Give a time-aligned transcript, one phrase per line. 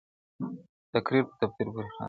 [0.43, 0.45] o
[0.93, 1.99] تقدير په تدبير پوري خاندي٫